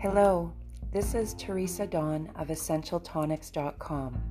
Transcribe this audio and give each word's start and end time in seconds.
Hello, 0.00 0.50
this 0.92 1.14
is 1.14 1.34
Teresa 1.34 1.86
Dawn 1.86 2.30
of 2.36 2.48
EssentialTonics.com. 2.48 4.22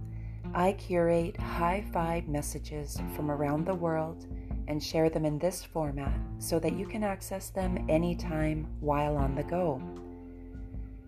I 0.52 0.71
curate 0.71 1.38
high 1.38 1.86
vibe 1.91 2.27
messages 2.27 2.99
from 3.15 3.29
around 3.29 3.65
the 3.65 3.75
world 3.75 4.25
and 4.68 4.84
share 4.84 5.11
them 5.11 5.25
in 5.25 5.38
this 5.38 5.63
format 5.63 6.20
so 6.39 6.57
that 6.57 6.73
you 6.73 6.88
can 6.88 7.04
access 7.04 7.52
them 7.52 7.86
anytime 7.88 8.66
while 8.79 9.16
on 9.16 9.36
the 9.36 9.43
go. 9.43 9.79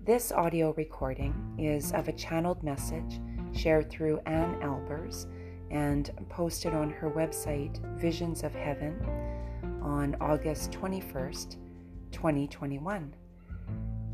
This 0.06 0.32
audio 0.32 0.76
recording 0.78 1.34
is 1.58 1.92
of 1.94 2.08
a 2.08 2.14
channeled 2.14 2.62
message 2.62 3.20
shared 3.54 3.90
through 3.90 4.20
Ann 4.28 4.60
Albers 4.62 5.26
and 5.72 6.12
posted 6.30 6.76
on 6.76 6.92
her 6.92 7.10
website, 7.10 7.80
Visions 8.00 8.44
of 8.44 8.54
Heaven, 8.54 8.96
on 9.82 10.16
August 10.22 10.70
21st, 10.70 11.56
2021. 12.12 13.16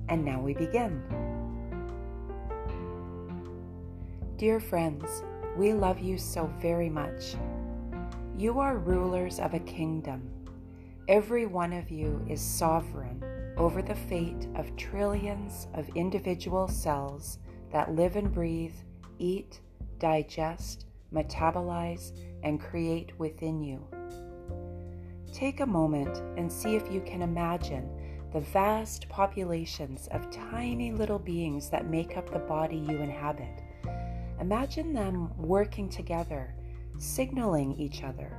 And 0.09 0.23
now 0.23 0.39
we 0.39 0.53
begin. 0.53 1.03
Dear 4.37 4.59
friends, 4.59 5.23
we 5.57 5.73
love 5.73 5.99
you 5.99 6.17
so 6.17 6.45
very 6.61 6.89
much. 6.89 7.35
You 8.37 8.59
are 8.59 8.77
rulers 8.77 9.39
of 9.39 9.53
a 9.53 9.59
kingdom. 9.59 10.29
Every 11.07 11.45
one 11.45 11.73
of 11.73 11.89
you 11.89 12.23
is 12.29 12.41
sovereign 12.41 13.23
over 13.57 13.81
the 13.81 13.95
fate 13.95 14.47
of 14.55 14.75
trillions 14.75 15.67
of 15.73 15.89
individual 15.95 16.67
cells 16.67 17.39
that 17.71 17.95
live 17.95 18.15
and 18.15 18.31
breathe, 18.31 18.75
eat, 19.17 19.61
digest, 19.99 20.85
metabolize, 21.11 22.11
and 22.43 22.61
create 22.61 23.17
within 23.17 23.61
you. 23.63 23.83
Take 25.33 25.59
a 25.59 25.65
moment 25.65 26.21
and 26.37 26.51
see 26.51 26.75
if 26.75 26.91
you 26.91 27.01
can 27.01 27.21
imagine 27.21 27.89
the 28.33 28.41
vast 28.41 29.07
populations 29.07 30.07
of 30.11 30.29
tiny 30.29 30.91
little 30.91 31.19
beings 31.19 31.69
that 31.69 31.89
make 31.89 32.17
up 32.17 32.31
the 32.31 32.39
body 32.39 32.77
you 32.77 32.97
inhabit. 32.97 33.63
Imagine 34.41 34.93
them 34.93 35.31
working 35.37 35.89
together, 35.89 36.53
signaling 36.97 37.73
each 37.79 38.03
other, 38.03 38.31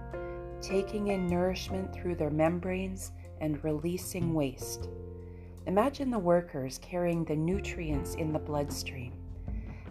taking 0.60 1.08
in 1.08 1.26
nourishment 1.26 1.92
through 1.92 2.16
their 2.16 2.30
membranes 2.30 3.12
and 3.40 3.62
releasing 3.64 4.34
waste. 4.34 4.88
Imagine 5.66 6.10
the 6.10 6.18
workers 6.18 6.78
carrying 6.78 7.24
the 7.24 7.36
nutrients 7.36 8.14
in 8.14 8.32
the 8.32 8.38
bloodstream. 8.38 9.12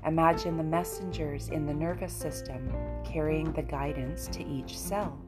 Imagine 0.06 0.58
the 0.58 0.64
messengers 0.64 1.50
in 1.50 1.66
the 1.66 1.74
nervous 1.74 2.14
system 2.14 2.72
carrying 3.04 3.52
the 3.54 3.62
guidance 3.62 4.28
to 4.28 4.46
each 4.48 4.78
cell. 4.78 5.20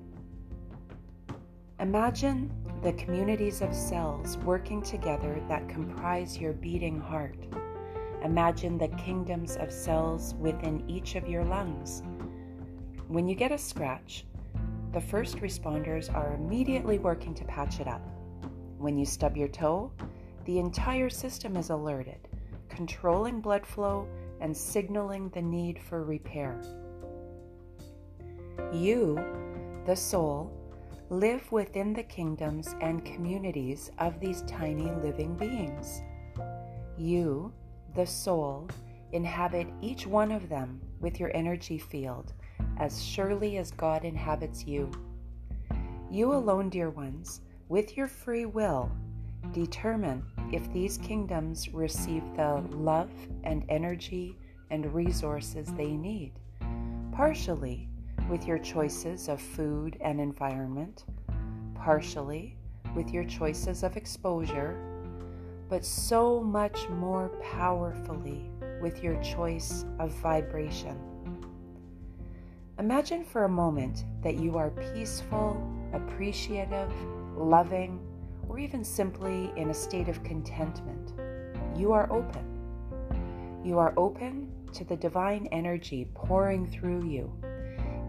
Imagine 1.80 2.52
the 2.84 2.92
communities 2.94 3.62
of 3.62 3.74
cells 3.74 4.38
working 4.40 4.82
together 4.82 5.42
that 5.48 5.70
comprise 5.70 6.38
your 6.38 6.52
beating 6.52 7.00
heart. 7.00 7.38
Imagine 8.22 8.78
the 8.78 8.90
kingdoms 8.90 9.56
of 9.56 9.72
cells 9.72 10.36
within 10.40 10.84
each 10.90 11.16
of 11.16 11.30
your 11.30 11.46
lungs. 11.46 12.04
When 13.08 13.30
you 13.30 13.36
get 13.36 13.54
a 13.54 13.58
scratch, 13.58 14.26
the 14.92 15.00
first 15.00 15.38
responders 15.38 16.14
are 16.14 16.34
immediately 16.34 17.00
working 17.00 17.34
to 17.36 17.46
patch 17.46 17.80
it 17.80 17.88
up. 17.88 18.06
When 18.78 18.98
you 18.98 19.06
stub 19.06 19.38
your 19.38 19.48
toe, 19.48 19.90
the 20.44 20.60
entire 20.60 21.10
system 21.10 21.56
is 21.56 21.70
alerted, 21.70 22.28
controlling 22.68 23.40
blood 23.40 23.66
flow 23.66 24.06
and 24.42 24.56
signaling 24.56 25.30
the 25.30 25.42
need 25.42 25.80
for 25.82 26.04
repair. 26.04 26.62
You, 28.74 29.18
the 29.86 29.96
soul, 29.96 30.59
live 31.12 31.52
within 31.52 31.92
the 31.92 32.04
kingdoms 32.04 32.76
and 32.82 33.04
communities 33.04 33.90
of 33.98 34.20
these 34.20 34.44
tiny 34.44 34.92
living 35.02 35.36
beings. 35.36 36.04
You, 37.00 37.52
the 37.96 38.06
soul, 38.06 38.70
inhabit 39.12 39.68
each 39.82 40.06
one 40.06 40.32
of 40.32 40.50
them 40.50 40.80
with 41.00 41.20
your 41.20 41.36
energy 41.36 41.80
field 41.80 42.34
as 42.78 43.04
surely 43.04 43.58
as 43.58 43.72
God 43.72 44.06
inhabits 44.06 44.68
you. 44.68 44.92
You 46.12 46.34
alone, 46.34 46.70
dear 46.70 46.92
ones, 46.92 47.42
with 47.70 47.98
your 47.98 48.08
free 48.08 48.46
will, 48.46 48.92
determine 49.52 50.24
if 50.54 50.72
these 50.72 51.00
kingdoms 51.00 51.74
receive 51.74 52.24
the 52.36 52.64
love 52.70 53.10
and 53.44 53.66
energy 53.68 54.38
and 54.70 54.94
resources 54.94 55.74
they 55.74 55.92
need, 55.92 56.34
partially 57.12 57.89
with 58.30 58.46
your 58.46 58.60
choices 58.60 59.28
of 59.28 59.42
food 59.42 59.98
and 60.02 60.22
environment, 60.22 61.06
partially 61.74 62.56
with 62.96 63.10
your 63.12 63.24
choices 63.24 63.82
of 63.82 63.98
exposure, 63.98 64.78
but 65.68 65.84
so 65.84 66.40
much 66.40 66.88
more 66.90 67.30
powerfully 67.42 68.52
with 68.82 69.04
your 69.04 69.22
choice 69.24 69.84
of 70.00 70.12
vibration. 70.22 70.98
Imagine 72.78 73.26
for 73.26 73.46
a 73.46 73.50
moment 73.50 74.06
that 74.22 74.36
you 74.36 74.58
are 74.58 74.70
peaceful, 74.94 75.62
appreciative, 75.94 76.92
loving, 77.36 78.00
or 78.48 78.60
even 78.60 78.84
simply 78.84 79.52
in 79.56 79.72
a 79.72 79.74
state 79.74 80.08
of 80.08 80.24
contentment. 80.24 81.14
You 81.76 81.94
are 81.94 82.12
open. 82.12 82.46
You 83.64 83.80
are 83.80 83.94
open 83.98 84.52
to 84.74 84.84
the 84.84 84.96
divine 84.96 85.48
energy 85.52 86.08
pouring 86.14 86.68
through 86.68 87.08
you 87.08 87.32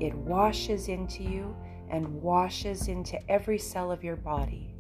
it 0.01 0.15
washes 0.15 0.89
into 0.89 1.23
you 1.23 1.55
and 1.91 2.23
washes 2.23 2.89
into 2.89 3.19
every 3.31 3.59
cell 3.59 3.93
of 3.93 4.03
your 4.03 4.17
body. 4.17 4.75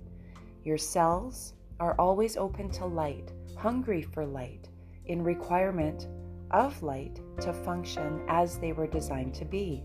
Your 0.64 0.78
cells 0.78 1.54
are 1.78 1.94
always 1.98 2.36
open 2.36 2.70
to 2.70 2.86
light, 2.86 3.32
hungry 3.56 4.02
for 4.02 4.24
light, 4.24 4.68
in 5.06 5.22
requirement 5.22 6.08
of 6.50 6.82
light 6.82 7.20
to 7.40 7.52
function 7.52 8.22
as 8.28 8.58
they 8.58 8.72
were 8.72 8.86
designed 8.86 9.34
to 9.34 9.44
be. 9.44 9.84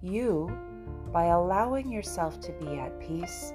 You, 0.00 0.56
by 1.12 1.26
allowing 1.26 1.90
yourself 1.90 2.40
to 2.40 2.52
be 2.52 2.78
at 2.78 3.00
peace, 3.00 3.52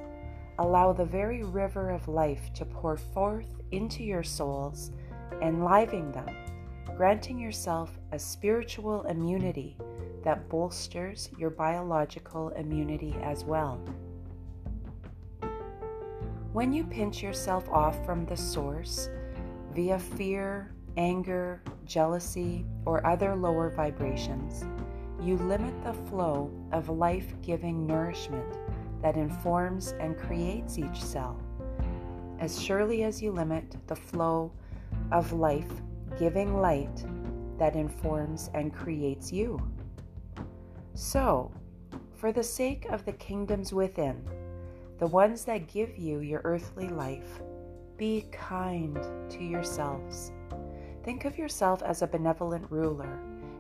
allow 0.59 0.93
the 0.93 1.05
very 1.05 1.43
river 1.43 1.91
of 1.91 2.07
life 2.07 2.51
to 2.55 2.65
pour 2.65 2.97
forth 2.97 3.61
into 3.71 4.03
your 4.03 4.23
souls, 4.23 4.91
enlivening 5.41 6.11
them, 6.11 6.35
granting 6.95 7.37
yourself 7.37 7.97
a 8.11 8.19
spiritual 8.19 9.03
immunity 9.03 9.77
that 10.27 10.49
bolsters 10.49 11.29
your 11.37 11.49
biological 11.49 12.49
immunity 12.49 13.15
as 13.23 13.45
well. 13.45 13.79
When 16.51 16.73
you 16.73 16.83
pinch 16.83 17.23
yourself 17.23 17.69
off 17.69 18.05
from 18.05 18.25
the 18.25 18.35
source 18.35 19.09
via 19.73 19.97
fear, 19.97 20.73
anger, 20.97 21.61
jealousy, 21.85 22.65
or 22.83 23.07
other 23.07 23.37
lower 23.37 23.69
vibrations, 23.69 24.65
you 25.23 25.37
limit 25.37 25.73
the 25.85 25.93
flow 25.93 26.51
of 26.73 26.89
life 26.89 27.33
giving 27.41 27.87
nourishment 27.87 28.57
that 29.01 29.15
informs 29.15 29.93
and 30.01 30.17
creates 30.17 30.77
each 30.77 31.01
cell. 31.01 31.41
As 32.39 32.61
surely 32.61 33.03
as 33.03 33.21
you 33.21 33.31
limit 33.31 33.77
the 33.87 33.95
flow 33.95 34.51
of 35.13 35.31
life 35.31 35.71
giving 36.19 36.57
light 36.59 37.05
that 37.57 37.77
informs 37.77 38.49
and 38.53 38.73
creates 38.73 39.31
you. 39.31 39.57
So, 40.97 41.51
for 42.15 42.31
the 42.31 42.41
sake 42.41 42.87
of 42.89 43.05
the 43.05 43.11
kingdoms 43.11 43.71
within, 43.71 44.19
the 44.97 45.05
ones 45.05 45.45
that 45.45 45.71
give 45.71 45.95
you 45.95 46.21
your 46.21 46.41
earthly 46.43 46.87
life, 46.89 47.39
be 47.97 48.25
kind 48.31 48.97
to 49.29 49.43
yourselves. 49.43 50.31
Think 51.03 51.25
of 51.25 51.37
yourself 51.37 51.83
as 51.83 52.01
a 52.01 52.07
benevolent 52.07 52.65
ruler. 52.71 53.19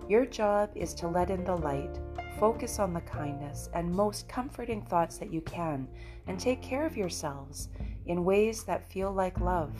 Your 0.09 0.25
job 0.25 0.71
is 0.73 0.95
to 0.95 1.07
let 1.07 1.29
in 1.29 1.43
the 1.43 1.55
light, 1.55 1.99
focus 2.39 2.79
on 2.79 2.91
the 2.91 3.01
kindness 3.01 3.69
and 3.75 3.93
most 3.93 4.27
comforting 4.27 4.81
thoughts 4.81 5.19
that 5.19 5.31
you 5.31 5.41
can, 5.41 5.87
and 6.25 6.39
take 6.39 6.63
care 6.63 6.87
of 6.87 6.97
yourselves 6.97 7.69
in 8.07 8.25
ways 8.25 8.63
that 8.63 8.91
feel 8.91 9.11
like 9.11 9.39
love. 9.39 9.75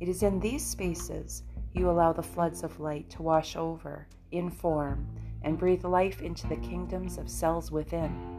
It 0.00 0.08
is 0.08 0.24
in 0.24 0.40
these 0.40 0.66
spaces 0.66 1.44
you 1.74 1.88
allow 1.88 2.12
the 2.12 2.24
floods 2.24 2.64
of 2.64 2.80
light 2.80 3.08
to 3.10 3.22
wash 3.22 3.54
over, 3.54 4.08
inform, 4.32 5.06
and 5.42 5.58
breathe 5.58 5.84
life 5.84 6.22
into 6.22 6.46
the 6.46 6.56
kingdoms 6.56 7.18
of 7.18 7.28
cells 7.28 7.70
within. 7.70 8.36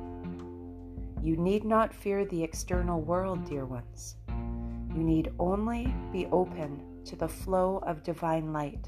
You 1.22 1.36
need 1.36 1.66
not 1.66 1.94
fear 1.94 2.26
the 2.26 2.44
external 2.44 3.02
world, 3.02 3.50
dear 3.50 3.66
ones. 3.66 4.16
You 4.96 5.04
need 5.04 5.32
only 5.40 5.94
be 6.12 6.26
open 6.28 6.82
to 7.06 7.16
the 7.16 7.28
flow 7.28 7.78
of 7.86 8.04
divine 8.04 8.54
light. 8.54 8.88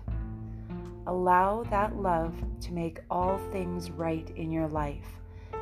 Allow 1.07 1.63
that 1.63 1.95
love 1.95 2.35
to 2.61 2.73
make 2.73 2.99
all 3.09 3.37
things 3.51 3.89
right 3.91 4.29
in 4.35 4.51
your 4.51 4.67
life 4.67 5.07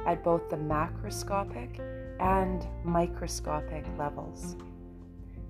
at 0.05 0.23
both 0.23 0.49
the 0.49 0.57
macroscopic 0.57 1.79
and 2.19 2.65
microscopic 2.83 3.85
levels. 3.97 4.55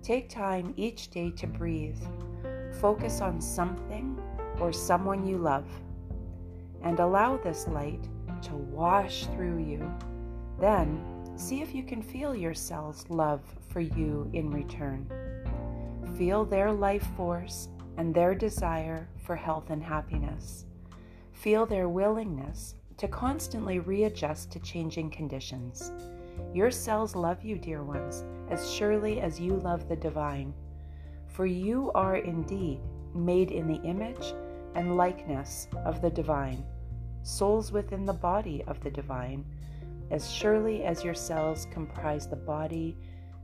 Take 0.04 0.30
time 0.30 0.74
each 0.78 1.10
day 1.10 1.32
to 1.32 1.48
breathe. 1.48 2.00
Focus 2.80 3.22
on 3.22 3.42
something 3.42 4.20
or 4.60 4.72
someone 4.72 5.26
you 5.26 5.38
love 5.38 5.68
and 6.84 7.00
allow 7.00 7.38
this 7.38 7.68
light 7.68 8.08
to 8.44 8.56
wash 8.56 9.26
through 9.28 9.58
you. 9.58 9.92
Then 10.60 11.04
see 11.36 11.62
if 11.62 11.74
you 11.74 11.84
can 11.84 12.02
feel 12.02 12.36
your 12.36 12.54
cells' 12.54 13.06
love 13.10 13.42
for 13.70 13.80
you 13.80 14.30
in 14.34 14.50
return. 14.52 15.10
Feel 16.18 16.46
their 16.46 16.72
life 16.72 17.08
force 17.16 17.70
and 17.98 18.14
their 18.14 18.34
desire 18.34 19.08
for 19.24 19.36
health 19.36 19.70
and 19.70 19.84
happiness. 19.84 20.66
Feel 21.32 21.66
their 21.66 21.90
willingness 21.90 22.76
to 22.98 23.08
constantly 23.08 23.80
readjust 23.80 24.52
to 24.52 24.60
changing 24.60 25.12
conditions. 25.12 25.92
Your 26.54 26.72
cells 26.72 27.16
love 27.16 27.44
you, 27.44 27.58
dear 27.58 27.84
ones, 27.84 28.24
as 28.50 28.72
surely 28.72 29.22
as 29.22 29.40
you 29.40 29.56
love 29.58 29.88
the 29.88 29.96
divine. 29.96 30.54
For 31.28 31.46
you 31.46 31.92
are 31.94 32.18
indeed 32.18 32.80
made 33.14 33.52
in 33.52 33.68
the 33.68 33.82
image 33.82 34.34
and 34.78 34.96
likeness 34.96 35.68
of 35.86 36.04
the 36.04 36.10
divine, 36.10 36.64
souls 37.24 37.72
within 37.72 38.06
the 38.06 38.14
body 38.14 38.64
of 38.68 38.80
the 38.82 38.92
divine, 38.92 39.44
as 40.12 40.32
surely 40.32 40.84
as 40.84 41.04
your 41.04 41.16
cells 41.16 41.68
comprise 41.72 42.28
the 42.28 42.36
body 42.36 42.96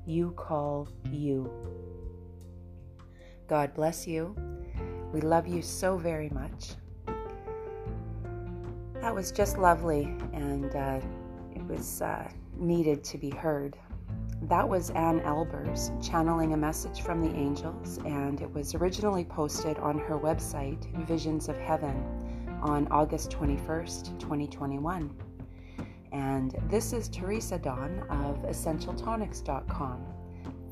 you 0.06 0.30
call 0.38 0.88
you. 1.12 1.52
God 3.48 3.74
bless 3.74 4.08
you. 4.08 4.36
We 5.12 5.22
love 5.22 5.48
you 5.48 5.64
so 5.64 5.98
very 5.98 6.30
much. 6.30 6.76
That 9.02 9.14
was 9.14 9.32
just 9.32 9.58
lovely, 9.58 10.04
and 10.34 10.74
uh, 10.76 11.02
it 11.56 11.66
was 11.66 12.04
uh, 12.04 12.30
needed 12.56 13.04
to 13.06 13.18
be 13.18 13.32
heard. 13.32 13.76
That 14.50 14.68
was 14.68 14.90
Ann 14.90 15.22
Albers 15.22 15.90
channeling 16.06 16.52
a 16.52 16.58
message 16.58 17.02
from 17.02 17.22
the 17.22 17.34
angels, 17.34 17.98
and 18.00 18.42
it 18.42 18.54
was 18.54 18.76
originally 18.76 19.24
posted 19.24 19.78
on 19.78 19.98
her 20.00 20.20
website, 20.20 20.84
Visions 21.08 21.48
of 21.48 21.56
Heaven, 21.56 21.96
on 22.62 22.86
August 22.92 23.32
21st, 23.32 24.20
2021. 24.20 25.16
And 26.12 26.54
this 26.68 26.92
is 26.92 27.08
Teresa 27.08 27.58
Dawn 27.58 28.00
of 28.10 28.44
EssentialTonics.com. 28.44 30.06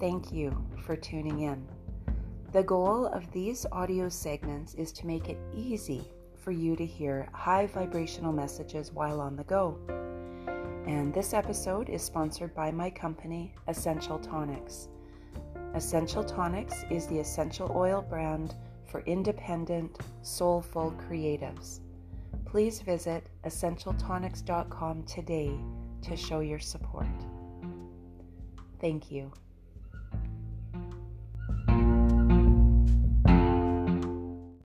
Thank 0.01 0.33
you 0.33 0.67
for 0.85 0.97
tuning 0.97 1.39
in. 1.39 1.65
The 2.51 2.63
goal 2.63 3.05
of 3.05 3.31
these 3.31 3.65
audio 3.71 4.09
segments 4.09 4.73
is 4.73 4.91
to 4.91 5.07
make 5.07 5.29
it 5.29 5.37
easy 5.53 6.03
for 6.35 6.51
you 6.51 6.75
to 6.75 6.85
hear 6.85 7.29
high 7.31 7.67
vibrational 7.67 8.33
messages 8.33 8.91
while 8.91 9.21
on 9.21 9.37
the 9.37 9.45
go. 9.45 9.79
And 10.85 11.13
this 11.13 11.33
episode 11.33 11.89
is 11.89 12.01
sponsored 12.01 12.55
by 12.55 12.71
my 12.71 12.89
company, 12.89 13.53
Essential 13.67 14.17
Tonics. 14.17 14.87
Essential 15.75 16.23
Tonics 16.23 16.83
is 16.89 17.07
the 17.07 17.19
essential 17.19 17.71
oil 17.75 18.01
brand 18.01 18.55
for 18.85 19.01
independent, 19.01 19.99
soulful 20.21 20.93
creatives. 21.07 21.79
Please 22.45 22.81
visit 22.81 23.29
essentialtonics.com 23.45 25.03
today 25.03 25.51
to 26.01 26.17
show 26.17 26.39
your 26.39 26.59
support. 26.59 27.07
Thank 28.79 29.11
you. 29.11 29.31